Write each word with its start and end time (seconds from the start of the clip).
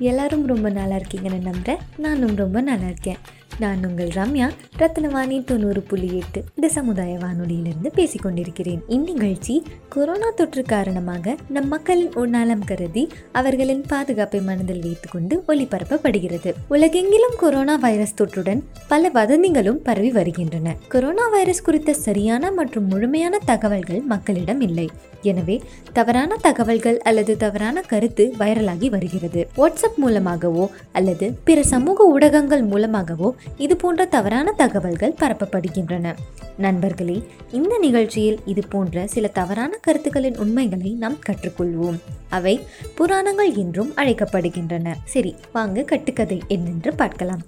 எல்லாரும் 0.00 0.46
ரொம்ப 0.46 0.70
நல்லா 0.70 0.96
இருக்கீங்கன்னு 0.96 1.42
நம்புகிறேன் 1.42 1.78
நானும் 1.96 2.36
ரொம்ப 2.36 2.60
நல்லா 2.60 2.84
இருக்கேன். 2.84 3.16
நான் 3.58 3.86
உங்கள் 3.86 4.08
ரம்யா. 4.08 4.50
ரத்னவாணி 4.78 5.44
தொண்ணூறு 5.44 5.80
புள்ளி 5.80 6.16
எட்டு. 6.16 6.44
இந்த 6.54 6.68
சமுதாய 6.68 7.18
வானொலியிலிருந்து 7.18 7.90
பேசிக்கொண்டிருக்கிறேன் 7.94 8.80
இந்நிகழ்ச்சி 8.88 9.62
கொரோனா 9.88 10.30
தொற்று 10.30 10.62
காரணமாக 10.62 11.36
நம் 11.48 11.68
மக்களின் 11.68 12.14
உள்நலம் 12.14 12.64
கருதி 12.64 13.08
அவர்களின் 13.32 13.84
பாதுகாப்பை 13.88 14.40
மனதில் 14.40 14.80
வைத்துக்கொண்டு 14.80 15.44
ஒளிபரப்பப்படுகிறது. 15.48 16.54
உலகெங்கிலும் 16.68 17.34
கொரோனா 17.38 17.76
வைரஸ் 17.76 18.22
தொற்றுடன் 18.22 18.62
பல 18.88 19.10
வதந்திகளும் 19.14 19.80
பரவி 19.88 20.10
வருகின்றன. 20.10 20.76
கொரோனா 20.88 21.28
வைரஸ் 21.28 21.62
குறித்த 21.62 21.92
சரியான 21.92 22.50
மற்றும் 22.50 22.86
முழுமையான 22.86 23.38
தகவல்கள் 23.44 24.00
மக்களிடம் 24.00 24.60
இல்லை. 24.60 24.90
எனவே 25.22 25.62
தவறான 25.92 26.36
தகவல்கள் 26.36 27.00
அல்லது 27.00 27.36
தவறான 27.36 27.80
கருத்து 27.80 28.34
வைரலாகி 28.38 28.90
வருகிறது. 28.90 29.48
வாட்ஸ்அப் 29.56 29.89
மூலமாகவோ 29.96 30.70
அல்லது 30.92 31.38
பிற 31.44 31.62
சமூக 31.62 32.04
ஊடகங்கள் 32.04 32.62
மூலமாகவோ 32.62 33.34
இது 33.56 33.76
போன்ற 33.76 34.04
தவறான 34.04 34.52
தகவல்கள் 34.52 35.14
பரப்பப்படுகின்றன. 35.20 36.14
நண்பர்களே 36.56 37.22
இந்த 37.50 37.78
நிகழ்ச்சியில் 37.78 38.38
இது 38.44 38.62
போன்ற 38.68 39.06
சில 39.06 39.28
தவறான 39.28 39.78
கருத்துக்களின் 39.80 40.38
உண்மைகளை 40.38 40.90
நாம் 40.90 41.16
கற்றுக்கொள்வோம். 41.26 41.98
அவை 42.28 42.60
புராணங்கள் 42.94 43.54
என்றும் 43.54 43.92
அழைக்கப்படுகின்றன. 43.96 44.94
சரி 45.04 45.34
வாங்க 45.52 45.82
கட்டுக்கதை 45.82 46.42
என்னென்று 46.48 46.94
பார்க்கலாம். 46.94 47.40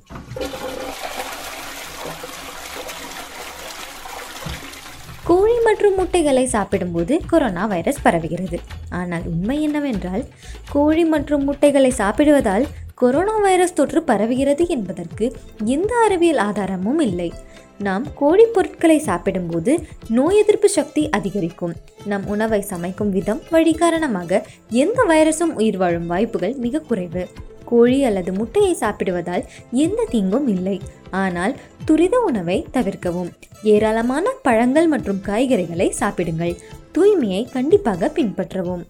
கோழி 5.26 5.56
மற்றும் 5.64 5.94
முட்டைகளை 5.94 6.46
சாப்பிடும்போது 6.46 7.20
கொரோனா 7.26 7.64
வைரஸ் 7.66 8.00
பரவுகிறது. 8.04 8.58
ஆனால் 8.90 9.22
உண்மை 9.24 9.62
என்னவென்றால் 9.62 10.24
கோழி 10.72 11.04
மற்றும் 11.04 11.44
முட்டைகளை 11.44 11.90
சாப்பிடுவதால் 11.90 12.66
கொரோனா 12.94 13.36
வைரஸ் 13.38 13.74
தொற்று 13.74 14.00
பரவுகிறது 14.06 14.68
என்பதற்கு 14.68 15.36
எந்த 15.64 15.92
அறிவியல் 16.04 16.36
ஆதாரமும் 16.36 16.98
இல்லை. 16.98 17.32
நாம் 17.78 18.04
கோழி 18.14 18.44
பொருட்களை 18.44 18.98
சாப்பிடும்போது 18.98 19.72
நோய் 20.08 20.36
எதிர்ப்பு 20.36 20.68
சக்தி 20.68 21.08
அதிகரிக்கும். 21.10 21.74
நம் 22.04 22.26
உணவை 22.26 22.60
சமைக்கும் 22.60 23.10
விதம் 23.10 23.40
வழி 23.50 23.74
காரணமாக 23.74 24.46
எந்த 24.70 25.06
வைரஸும் 25.08 25.54
உயிர் 25.60 25.76
வாழும் 25.76 26.06
வாய்ப்புகள் 26.06 26.54
மிக 26.66 26.78
குறைவு. 26.78 27.24
கோழி 27.72 27.98
அல்லது 28.08 28.32
முட்டையை 28.32 28.74
சாப்பிடுவதால் 28.74 29.44
எந்த 29.86 30.00
தீங்கும் 30.10 30.48
இல்லை. 30.54 30.76
ஆனால் 31.24 31.54
துரித 31.84 32.16
உணவை 32.28 32.58
தவிர்க்கவும். 32.72 33.30
ஏராளமான 33.74 34.26
பழங்கள் 34.46 34.88
மற்றும் 34.94 35.22
காய்கறிகளை 35.26 35.88
சாப்பிடுங்கள். 36.00 36.54
தூய்மையை 36.94 37.42
கண்டிப்பாக 37.52 38.10
பின்பற்றவும். 38.16 38.84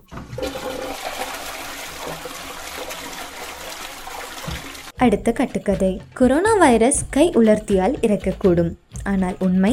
அடுத்த 5.04 5.32
கட்டுக்கதை. 5.32 5.92
கொரோனா 6.18 6.52
வைரஸ் 6.56 7.00
கை 7.10 7.26
உலர்த்தியால் 7.40 7.96
இறக்கக்கூடும். 8.06 8.72
ஆனால் 9.04 9.36
உண்மை? 9.46 9.72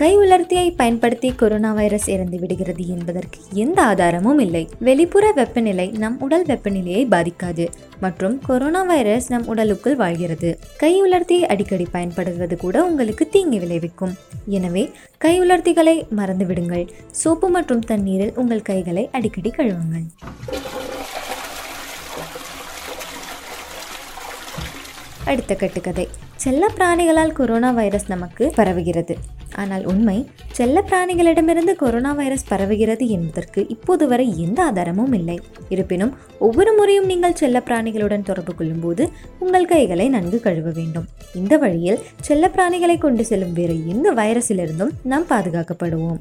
கை 0.00 0.16
உலர்த்தியை 0.18 0.72
பயன்படுத்தி 0.76 1.28
கொரோனா 1.34 1.72
வைரஸ் 1.72 2.08
இறந்து 2.08 2.38
விடுகிறது 2.38 2.88
என்பதற்கு 2.88 3.38
எந்த 3.52 3.82
ஆதாரமும் 3.82 4.38
இல்லை. 4.38 4.68
வெளிப்புற 4.78 5.32
வெப்பநிலை 5.32 5.90
நம் 5.90 6.20
உடல் 6.20 6.44
வெப்பநிலையை 6.44 7.02
பாதிக்காது 7.14 7.64
மற்றும் 8.00 8.40
கொரோனா 8.46 8.82
வைரஸ் 8.82 9.28
நம் 9.30 9.46
உடலுக்குள் 9.46 9.96
வாழ்கிறது. 9.96 10.58
கை 10.76 11.02
உலர்த்தியை 11.02 11.46
அடிக்கடி 11.52 11.86
பயன்படுத்துவது 11.90 12.56
கூட 12.56 12.84
உங்களுக்கு 12.84 13.28
தீங்கு 13.28 13.58
விளைவிக்கும். 13.58 14.12
எனவே 14.46 14.90
கை 15.18 15.40
உலர்த்திகளை 15.40 16.06
மறந்துவிடுங்கள் 16.16 16.88
சோப்பு 17.10 17.48
மற்றும் 17.48 17.80
தண்ணீரில் 17.80 18.34
உங்கள் 18.36 18.62
கைகளை 18.62 19.08
அடிக்கடி 19.12 19.52
கழுவுங்கள். 19.56 20.06
அடுத்த 25.24 25.54
கட்டுக்கதை. 25.54 26.08
செல்ல 26.36 26.66
பிராணிகளால் 26.76 27.32
கொரோனா 27.32 27.70
வைரஸ் 27.70 28.08
நமக்கு 28.08 28.52
பரவுகிறது. 28.56 29.16
ஆனால் 29.62 29.84
உண்மை 29.84 30.16
செல்ல 30.58 30.82
பிராணிகளிடமிருந்து 30.90 31.72
கொரோனா 31.82 32.12
வைரஸ் 32.12 32.46
பரவுகிறது 32.52 33.04
என்பதற்கு 33.16 33.60
இப்போது 33.74 34.04
வரை 34.08 34.26
எந்த 34.44 34.58
ஆதாரமும் 34.64 35.12
இல்லை. 35.12 35.36
இருப்பினும் 35.68 36.12
ஒவ்வொரு 36.38 36.72
முறையும் 36.78 37.08
நீங்கள் 37.10 37.38
செல்ல 37.42 37.62
பிராணிகளுடன் 37.66 38.28
தொடர்பு 38.30 38.54
கொள்ளும்போது 38.54 39.04
உங்கள் 39.38 39.70
கைகளை 39.72 40.08
நன்கு 40.08 40.40
கழுவ 40.40 40.70
வேண்டும். 40.70 41.06
இந்த 41.34 41.56
வழியில் 41.64 42.02
செல்ல 42.20 42.50
பிராணிகளை 42.56 42.98
கொண்டு 42.98 43.24
செல்லும் 43.24 43.52
வேறு 43.52 43.76
எந்த 43.88 44.14
வைரஸிலிருந்தும் 44.20 44.94
நாம் 45.02 45.28
பாதுகாக்கப்படுவோம். 45.30 46.20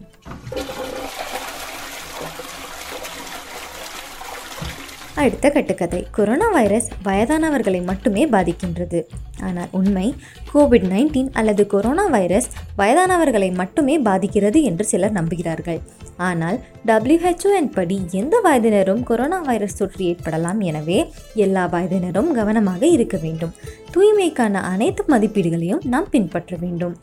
எடுத்த 5.27 5.49
கட்டுக்கதை. 5.49 6.01
கொரோனா 6.11 6.47
வைரஸ் 6.49 6.87
வயதானவர்களை 7.05 7.79
மட்டுமே 7.89 8.23
பாதிக்கின்றது. 8.25 8.99
ஆனால் 9.41 9.71
உண்மை 9.71 10.07
கோவிட் 10.53 10.87
நைன்டீன் 10.93 11.29
அல்லது 11.33 11.63
கொரோனா 11.73 12.05
வைரஸ் 12.15 12.49
வயதானவர்களை 12.77 13.49
மட்டுமே 13.61 13.95
பாதிக்கிறது 13.99 14.61
என்று 14.69 14.85
சிலர் 14.91 15.17
நம்புகிறார்கள். 15.19 15.79
ஆனால் 16.17 16.57
டபிள்யூஹெச்ஓஎன் 16.85 17.71
படி 17.77 17.97
எந்த 18.11 18.35
வயதினரும் 18.45 19.03
கொரோனா 19.03 19.39
வைரஸ் 19.49 19.77
தொற்று 19.77 20.05
ஏற்படலாம் 20.05 20.59
எனவே 20.69 20.99
எல்லா 21.45 21.65
வயதினரும் 21.73 22.31
கவனமாக 22.31 22.85
இருக்க 22.87 23.17
வேண்டும். 23.21 23.53
தூய்மைக்கான 23.95 24.61
அனைத்து 24.73 25.03
மதிப்பீடுகளையும் 25.09 25.85
நாம் 25.85 26.09
பின்பற்ற 26.09 26.55
வேண்டும். 26.59 26.95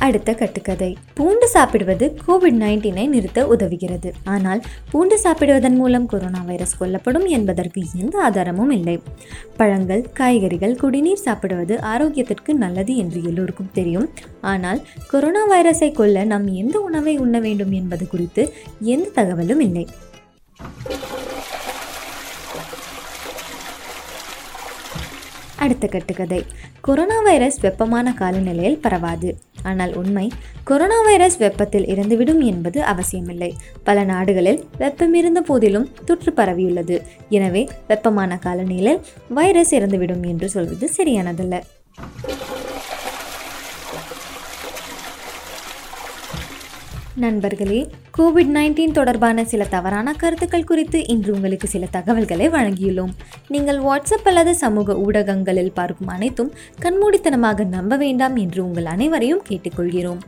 அடுத்த 0.00 0.34
கட்டுக்கதை. 0.34 0.96
பூண்டு 1.14 1.48
சாப்பிடுவது 1.48 2.06
கோவிட் 2.28 2.58
நைன்டீனை 2.62 3.08
நிறுத்த 3.08 3.46
உதவுகிறது. 3.46 4.12
ஆனால் 4.24 4.60
பூண்டு 4.90 5.20
சாப்பிடுவதன் 5.22 5.74
மூலம் 5.74 6.06
கொரோனா 6.06 6.40
வைரஸ் 6.40 6.76
கொல்லப்படும் 6.80 7.26
என்பதற்கு 7.26 7.82
எந்த 7.94 8.22
ஆதாரமும் 8.22 8.70
இல்லை. 8.70 9.02
பழங்கள் 9.56 10.02
காய்கறிகள் 10.12 10.76
குடிநீர் 10.76 11.24
சாப்பிடுவது 11.26 11.76
ஆரோக்கியத்திற்கு 11.76 12.52
நல்லது 12.52 12.96
என்று 12.96 13.24
எல்லோருக்கும் 13.24 13.70
தெரியும். 13.72 14.08
ஆனால் 14.40 14.80
கொரோனா 15.10 15.42
வைரஸை 15.50 15.92
கொல்ல 15.92 16.24
நாம் 16.24 16.46
எந்த 16.54 16.80
உணவை 16.80 17.16
உண்ண 17.16 17.40
வேண்டும் 17.40 17.72
என்பது 17.72 18.06
குறித்து 18.08 18.54
எந்த 18.80 19.10
தகவலும் 19.14 19.60
இல்லை. 19.60 19.86
அடுத்த 25.56 25.86
கட்டுக்கதை. 25.86 26.46
கொரோனா 26.80 27.20
வைரஸ் 27.20 27.60
வெப்பமான 27.60 28.14
காலநிலையில் 28.14 28.78
பரவாது. 28.78 29.30
ஆனால் 29.62 29.94
உண்மை 29.94 30.30
கொரோனா 30.64 31.02
வைரஸ் 31.02 31.36
வெப்பத்தில் 31.36 31.86
இறந்துவிடும் 31.86 32.42
என்பது 32.42 32.82
அவசியமில்லை. 32.82 33.56
பல 33.84 34.04
நாடுகளில் 34.04 34.64
வெப்பம் 34.78 35.14
இருந்த 35.14 35.40
போதிலும் 35.40 35.88
தொற்று 36.04 36.32
பரவியுள்ளது. 36.36 37.02
எனவே 37.28 37.68
வெப்பமான 37.88 38.38
காலநிலையில் 38.38 39.00
வைரஸ் 39.28 39.74
இறந்துவிடும் 39.74 40.26
என்று 40.26 40.48
சொல்வது 40.48 40.90
சரியானதல்ல. 40.96 41.62
நண்பர்களே 47.14 47.88
கோவிட் 48.20 48.50
நைன்டீன் 48.54 48.92
தொடர்பான 48.92 49.44
சில 49.44 49.64
தவறான 49.64 50.12
கருத்துக்கள் 50.12 50.64
குறித்து 50.64 51.06
இன்று 51.06 51.32
உங்களுக்கு 51.32 51.68
சில 51.68 51.86
தகவல்களை 51.90 52.48
வழங்கியுள்ளோம். 52.48 53.12
நீங்கள் 53.48 53.78
வாட்ஸ்அப் 53.78 54.24
அல்லது 54.24 54.54
சமூக 54.54 54.96
ஊடகங்களில் 54.96 55.72
பார்க்கும் 55.72 56.06
அனைத்தும் 56.06 56.52
கண்மூடித்தனமாக 56.82 57.66
நம்ப 57.66 57.96
வேண்டாம் 57.96 58.36
என்று 58.36 58.64
உங்கள் 58.64 58.84
அனைவரையும் 58.84 59.42
கேட்டுக்கொள்கிறோம். 59.48 60.18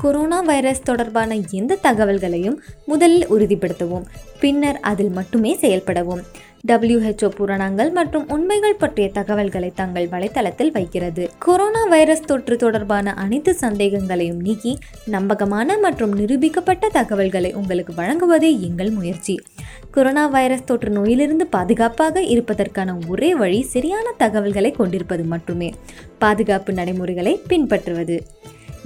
கொரோனா 0.00 0.40
வைரஸ் 0.40 0.82
தொடர்பான 0.82 1.36
எந்த 1.50 1.78
தகவல்களையும் 1.82 2.58
முதலில் 2.86 3.30
உறுதிப்படுத்தவும். 3.30 4.04
பின்னர் 4.40 4.80
அதில் 4.80 5.10
மட்டுமே 5.10 5.56
செயல்படவும். 5.56 6.22
டபிள்யூஹெச்ஓ 6.68 7.28
புராணங்கள் 7.28 7.90
மற்றும் 7.90 8.28
உண்மைகள் 8.28 8.74
பற்றிய 8.74 9.08
தகவல்களை 9.08 9.72
தங்கள் 9.74 10.06
வலைத்தளத்தில் 10.06 10.70
வைக்கிறது. 10.72 11.30
கொரோனா 11.38 11.84
வைரஸ் 11.84 12.20
தொற்று 12.20 12.56
தொடர்பான 12.56 13.14
அனைத்து 13.14 13.54
சந்தேகங்களையும் 13.60 14.40
நீக்கி 14.40 14.78
நம்பகமான 15.06 15.78
மற்றும் 15.78 16.14
நிரூபிக்கப்பட்ட 16.18 16.88
தகவல்களை 16.88 17.52
உங்களுக்கு 17.52 17.92
வழங்குவதே 17.92 18.60
எங்கள் 18.60 18.90
முயற்சி. 18.90 19.40
கொரோனா 19.90 20.26
வைரஸ் 20.26 20.64
தொற்று 20.64 20.90
நோயிலிருந்து 20.90 21.46
பாதுகாப்பாக 21.46 22.22
இருப்பதற்கான 22.22 22.98
ஒரே 23.08 23.34
வழி 23.34 23.62
சரியான 23.62 24.14
தகவல்களை 24.18 24.70
கொண்டிருப்பது 24.70 25.24
மட்டுமே. 25.24 25.74
பாதுகாப்பு 26.18 26.72
நடைமுறைகளை 26.72 27.40
பின்பற்றுவது. 27.48 28.18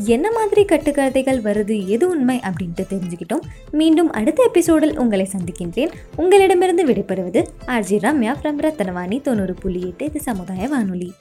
என்ன 0.06 0.32
மாதிரி 0.32 0.64
கட்டுக்கதைகள் 0.64 1.40
வருது 1.40 1.86
எது 1.86 2.08
உண்மை 2.08 2.40
அப்படின்ட்டு 2.40 2.80
தெரிஞ்சுக்கிட்டோம். 2.80 3.40
மீண்டும் 3.70 4.10
அடுத்த 4.10 4.42
எபிசோடில் 4.42 4.98
உங்களை 4.98 5.28
சந்திக்கின்றேன். 5.32 5.90
உங்களிடமிருந்து 6.16 6.86
விடைபெறுவது 6.86 7.46
ஆர்ஜி 7.66 7.98
ரம்யா 7.98 8.34
ஃப்ரம் 8.42 8.60
ரத்தனவாணி 8.60 9.20
தொண்ணூறு 9.20 9.54
புள்ளி 9.54 9.80
எட்டு 9.80 10.04
இது 10.04 10.20
சமுதாய 10.20 10.68
வானொலி. 10.68 11.12